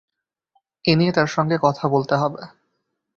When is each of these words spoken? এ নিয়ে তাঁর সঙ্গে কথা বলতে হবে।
এ 0.85 0.93
নিয়ে 0.95 1.11
তাঁর 1.11 1.27
সঙ্গে 1.27 1.57
কথা 1.61 1.85
বলতে 1.87 2.15
হবে। 2.15 2.41